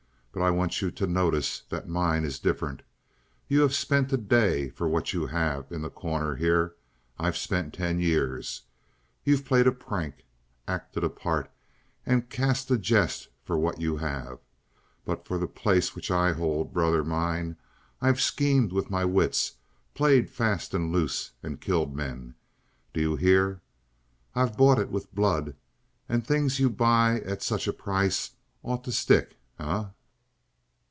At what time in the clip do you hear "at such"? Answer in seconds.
27.25-27.67